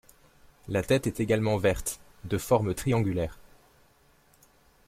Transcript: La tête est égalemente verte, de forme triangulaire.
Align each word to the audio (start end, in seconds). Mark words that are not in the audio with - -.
La 0.67 0.81
tête 0.81 1.05
est 1.05 1.19
égalemente 1.19 1.61
verte, 1.61 1.99
de 2.23 2.39
forme 2.39 2.73
triangulaire. 2.73 3.37